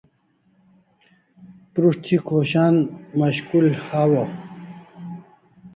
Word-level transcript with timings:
Prus't 1.71 2.05
thi 2.05 2.17
mashkul 3.19 3.67
hawa 3.87 4.23